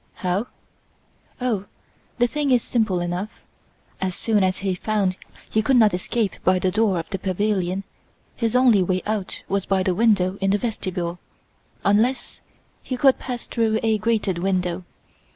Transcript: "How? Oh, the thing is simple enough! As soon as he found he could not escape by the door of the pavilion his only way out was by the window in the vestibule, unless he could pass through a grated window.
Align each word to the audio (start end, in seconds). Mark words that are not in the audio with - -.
"How? 0.15 0.47
Oh, 1.39 1.65
the 2.17 2.25
thing 2.25 2.49
is 2.49 2.63
simple 2.63 3.01
enough! 3.01 3.29
As 4.01 4.15
soon 4.15 4.43
as 4.43 4.57
he 4.65 4.73
found 4.73 5.15
he 5.47 5.61
could 5.61 5.75
not 5.77 5.93
escape 5.93 6.31
by 6.43 6.57
the 6.57 6.71
door 6.71 6.97
of 6.97 7.07
the 7.11 7.19
pavilion 7.19 7.83
his 8.35 8.55
only 8.55 8.81
way 8.81 9.03
out 9.05 9.43
was 9.47 9.67
by 9.67 9.83
the 9.83 9.93
window 9.93 10.37
in 10.41 10.49
the 10.49 10.57
vestibule, 10.57 11.19
unless 11.85 12.39
he 12.81 12.97
could 12.97 13.19
pass 13.19 13.45
through 13.45 13.79
a 13.83 13.99
grated 13.99 14.39
window. 14.39 14.85